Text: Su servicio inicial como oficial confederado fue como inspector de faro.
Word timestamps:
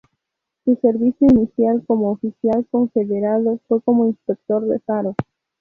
Su 0.65 0.75
servicio 0.81 1.27
inicial 1.29 1.83
como 1.85 2.13
oficial 2.13 2.65
confederado 2.71 3.59
fue 3.67 3.81
como 3.83 4.07
inspector 4.07 4.65
de 4.65 4.79
faro. 4.79 5.15